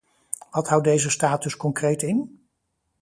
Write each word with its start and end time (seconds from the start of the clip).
Wat 0.51 0.67
houdt 0.67 0.83
deze 0.83 1.09
status 1.09 1.57
concreet 1.57 2.01
in? 2.01 2.39